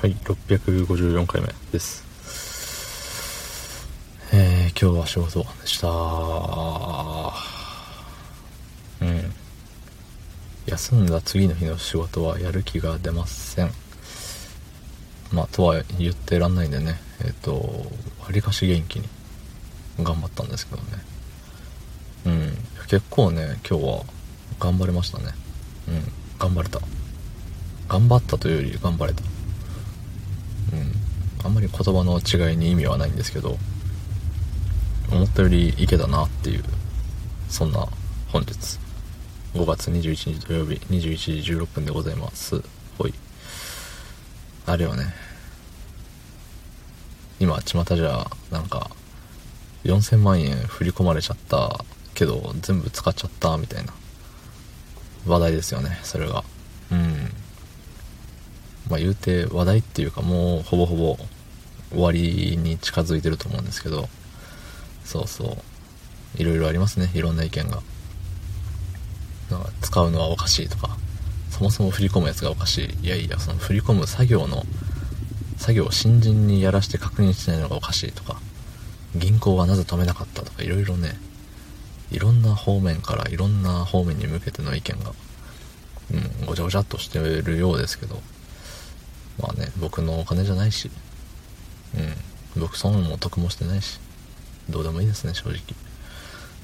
[0.00, 2.04] はい、654回目です。
[4.32, 5.88] えー、今日は仕事でした。
[9.04, 9.32] うん。
[10.66, 13.72] 休んだ次の日の仕事はやる気が出ません。
[15.32, 17.54] まあ、とは言ってらんないんでね、えっ、と、
[18.24, 19.08] わりかし元気に
[20.00, 20.88] 頑張ったんですけどね。
[22.26, 22.56] うん。
[22.86, 24.04] 結構ね、今日は
[24.60, 25.24] 頑張れましたね。
[25.88, 26.12] うん。
[26.38, 26.78] 頑張れた。
[27.88, 29.24] 頑張ったというより頑張れた。
[30.72, 30.92] うん、
[31.44, 33.56] あんまり言葉の違いに意味はないんですけど
[35.10, 36.64] 思ったよりいけたなっていう
[37.48, 37.86] そんな
[38.28, 38.78] 本日。
[39.54, 42.62] 5月21日土曜日21時16分でございます。
[42.98, 43.14] ほい。
[44.66, 45.04] あれよね。
[47.40, 48.90] 今巷じゃなんか
[49.84, 53.92] 4000万円振り込まれちゃったけど全部使っちゃったみたいな
[55.26, 56.44] 話題ですよねそれが。
[58.88, 61.18] まあ言うて話題っていうかもうほぼほぼ
[61.90, 64.08] 終わりに近づいてると思うんですけど
[65.04, 65.56] そうそう。
[66.36, 67.82] いろいろありますねいろんな意見が。
[69.50, 70.98] なんか使うのはおかしいとか
[71.50, 73.06] そもそも振り込むやつがおかしい。
[73.06, 74.64] いやいやその振り込む作業の
[75.56, 78.38] 作業を新人にやらして確認してないのがおかしいとか
[79.16, 81.16] 銀行はなぜ止めなかったとかいろいろね
[82.10, 85.12] いろんな方面からいろんな方面に向けての意見が
[86.12, 88.20] うんごちゃごちゃっとしてるようですけど。
[89.40, 90.90] まあね、僕のお金じゃないし、
[92.56, 94.00] うん、僕損も得もしてないし、
[94.68, 95.58] どうでもいいですね、正直。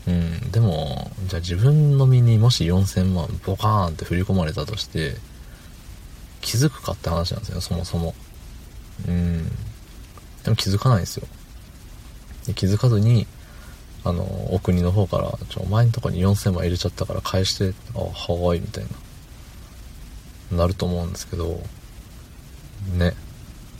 [0.06, 5.17] うん、でも、じゃあ自分の身にもし4000万ボカーンって振り込まれたとして、
[6.41, 8.14] 気づくかって話なんですよ、そもそも。
[9.08, 9.48] うん。
[10.42, 11.27] でも気づかないんですよ。
[12.47, 13.27] で気づかずに、
[14.05, 18.84] あの、お国の方から、ちょ、お前んとこに4000万入れちゃったから返して、あ、はーい、みたい
[20.52, 20.58] な。
[20.58, 21.62] なると思うんですけど、
[22.96, 23.14] ね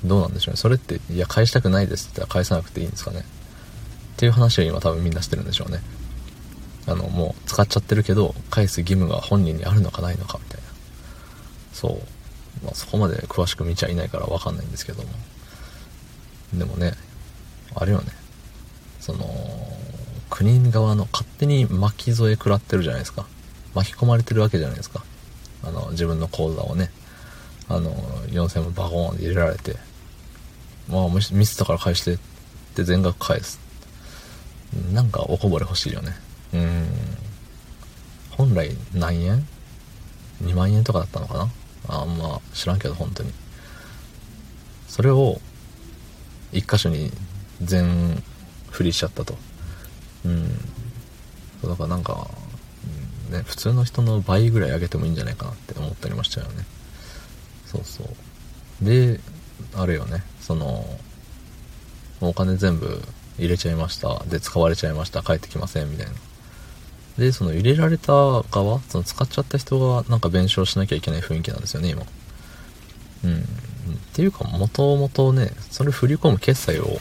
[0.05, 0.57] どうなんでしょうね。
[0.59, 3.21] それっていや返したくないですって言ったら返さなくていいんですかね。
[3.21, 3.23] っ
[4.17, 5.81] ていう話を今多分みんなしてるんでしょうね。
[6.87, 10.67] あのもう使っちゃってるけど返す義務が本人にあるのかないのかみたいな。
[11.73, 12.65] そう。
[12.65, 15.09] まあそこまで詳しく見ちゃいないから分かんないんですけども。
[16.53, 16.93] でもね
[17.75, 18.13] あれよね。
[19.01, 19.27] その
[20.31, 23.27] 国側の勝手に巻き添え食らってるじゃないですか。
[23.75, 25.05] 巻き込まれてるわけじゃないですか。
[25.63, 26.91] あの自分の口座をね。
[27.69, 27.95] あの、
[28.35, 29.77] 4000万バコーン入れられて、
[30.89, 32.19] まあ、ミスったから返してっ
[32.75, 33.59] て全額返す。
[34.93, 36.13] なんかおこぼれ欲しいよね。
[36.53, 36.89] うん。
[38.31, 39.47] 本来何円
[40.43, 41.49] ?2 万円とかだったのかな？
[41.87, 43.33] あんま知らんけど、本当に。
[44.89, 45.41] それを、
[46.53, 47.13] 一箇所に
[47.63, 48.23] 全
[48.71, 49.37] 振りしちゃったと。
[50.25, 50.49] うん。
[51.63, 52.29] だからなんか、
[53.31, 56.65] ね、普通の人の倍ぐらい上げてもいいんじゃないかなって思ったりもしちゃうよね。
[57.67, 58.07] そうそう。
[58.85, 59.21] で、
[59.75, 60.85] あれよね、その、
[62.21, 63.03] お金全部
[63.39, 64.23] 入れちゃいました。
[64.27, 65.23] で、使われちゃいました。
[65.23, 65.91] 帰ってきません。
[65.91, 66.13] みたいな。
[67.19, 72.03] で、その入れられた側、その使っちゃった人がなんか弁償しなきゃいけない雰囲気なんですよね、今。
[73.25, 73.41] うん。
[73.41, 73.45] っ
[74.13, 76.99] ていうか、もともとね、それ振り込む決済を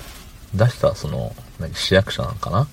[0.54, 2.68] 出した、その、何、市役所なんかな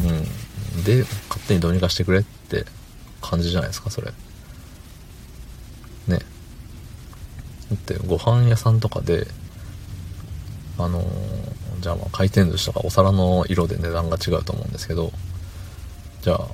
[0.00, 0.84] うん。
[0.84, 2.66] で、勝手にどうにかしてくれって
[3.22, 4.12] 感じじゃないですか、それ。
[6.08, 6.20] ね。
[7.74, 9.26] ってご飯屋さんとかで
[10.78, 11.04] あの
[11.80, 15.12] じゃあまあ回転寿司とかお皿の色で値段が違うと思うんですけど
[16.22, 16.46] じゃあ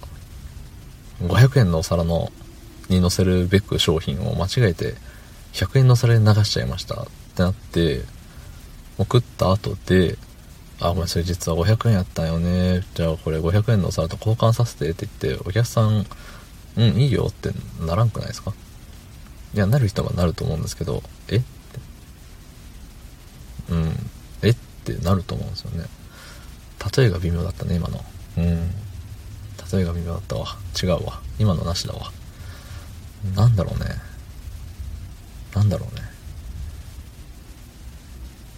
[1.23, 2.31] 500円のお皿の
[2.89, 4.95] に乗せるべく商品を間違えて
[5.53, 7.07] 100円の皿に流しちゃいましたっ
[7.37, 8.03] てなって
[8.99, 10.19] 送った後で
[10.81, 12.83] あ、ごめん、それ実は500円やったんよね。
[12.95, 16.07] じゃあこれ500円のお皿と交換させてって言って、お客さん、
[16.77, 17.51] うん、いいよって
[17.85, 18.55] ならんくないですか？
[19.55, 21.37] いや、なる人はなると思うんですけど、え？
[21.37, 21.47] って。
[23.71, 24.11] うん。
[24.43, 24.51] え？
[24.51, 25.87] ってなると思うんですよね。
[26.97, 28.05] 例えが微妙だったね、今の。
[28.39, 28.71] うん。
[29.73, 30.57] 例えが微妙だったわ。
[30.81, 31.21] 違うわ。
[31.39, 32.13] 今のなしだわ。
[33.35, 33.87] なんだろうね。
[35.55, 36.03] なんだろうね。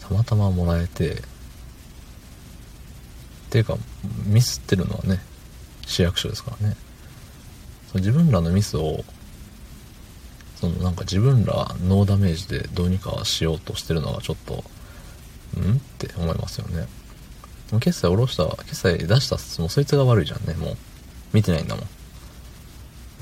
[0.00, 1.16] たまたまもらえて、っ
[3.50, 3.76] ていうか、
[4.26, 5.20] ミスってるのはね、
[5.86, 6.76] 市役所ですからね。
[7.92, 9.04] そ自分らのミスを
[10.62, 14.54] そのなんか自分らノーダメージでどうにかしようとしてるのがちょっと、
[15.60, 15.72] ん？
[15.74, 16.86] って思いますよね。
[17.66, 20.76] でも決済下ろした、決済出したもうそいつが悪いじゃんね、もう。
[21.32, 21.84] 見てないんだもん。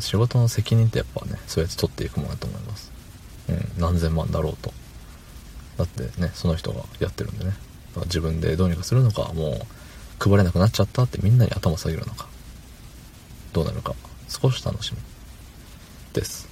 [0.00, 2.92] 仕事の責任ってやっぱね、そういうやつ取っていくもんだと思います。
[3.48, 4.74] うん、何千万だろうと。
[5.78, 7.52] だってね、その人がやってるんでね。
[7.52, 7.60] だか
[8.00, 12.28] ら自分でどうにかするのか、もう配れなくなっちゃったってみんなに頭下げるのか。
[13.54, 13.94] どうなるか、
[14.28, 14.98] 少し楽しみ
[16.12, 16.49] です。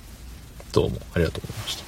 [0.78, 1.87] どうもありがとうございました。